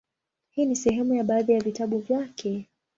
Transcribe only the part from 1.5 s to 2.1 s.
ya vitabu